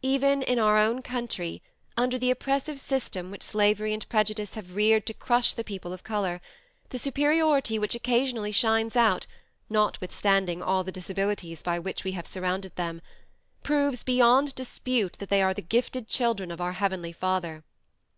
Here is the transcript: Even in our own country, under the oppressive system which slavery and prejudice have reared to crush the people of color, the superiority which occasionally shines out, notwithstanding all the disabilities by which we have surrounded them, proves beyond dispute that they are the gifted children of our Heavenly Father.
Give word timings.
Even 0.00 0.40
in 0.40 0.58
our 0.58 0.78
own 0.78 1.02
country, 1.02 1.62
under 1.94 2.18
the 2.18 2.30
oppressive 2.30 2.80
system 2.80 3.30
which 3.30 3.42
slavery 3.42 3.92
and 3.92 4.08
prejudice 4.08 4.54
have 4.54 4.74
reared 4.74 5.04
to 5.04 5.12
crush 5.12 5.52
the 5.52 5.62
people 5.62 5.92
of 5.92 6.02
color, 6.02 6.40
the 6.88 6.96
superiority 6.96 7.78
which 7.78 7.94
occasionally 7.94 8.50
shines 8.50 8.96
out, 8.96 9.26
notwithstanding 9.68 10.62
all 10.62 10.84
the 10.84 10.90
disabilities 10.90 11.62
by 11.62 11.78
which 11.78 12.02
we 12.02 12.12
have 12.12 12.26
surrounded 12.26 12.74
them, 12.76 13.02
proves 13.62 14.02
beyond 14.02 14.54
dispute 14.54 15.16
that 15.18 15.28
they 15.28 15.42
are 15.42 15.52
the 15.52 15.60
gifted 15.60 16.08
children 16.08 16.50
of 16.50 16.62
our 16.62 16.72
Heavenly 16.72 17.12
Father. 17.12 17.62